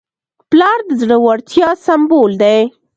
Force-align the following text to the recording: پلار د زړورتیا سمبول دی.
پلار 0.49 0.79
د 0.87 0.89
زړورتیا 1.01 1.69
سمبول 1.85 2.31
دی. 2.41 2.59